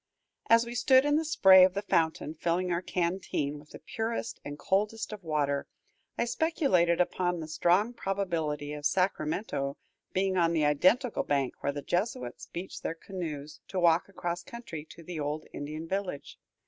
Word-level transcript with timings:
As 0.49 0.65
we 0.65 0.73
stood 0.73 1.05
in 1.05 1.15
the 1.17 1.23
spray 1.23 1.63
of 1.63 1.75
the 1.75 1.83
fountain, 1.83 2.33
filling 2.33 2.71
our 2.71 2.81
canteen 2.81 3.59
with 3.59 3.69
the 3.69 3.77
purest 3.77 4.39
and 4.43 4.57
coldest 4.57 5.13
of 5.13 5.23
water, 5.23 5.67
I 6.17 6.25
speculated 6.25 6.99
upon 6.99 7.39
the 7.39 7.47
strong 7.47 7.93
probability 7.93 8.73
of 8.73 8.87
Sacramento 8.87 9.77
being 10.11 10.37
on 10.37 10.53
the 10.53 10.65
identical 10.65 11.21
bank 11.21 11.61
where 11.61 11.71
the 11.71 11.83
Jesuits 11.83 12.47
beached 12.47 12.81
their 12.81 12.95
canoes 12.95 13.59
to 13.67 13.79
walk 13.79 14.09
across 14.09 14.41
country 14.41 14.85
to 14.89 15.03
the 15.03 15.19
old 15.19 15.45
Indian 15.53 15.87
village. 15.87 16.39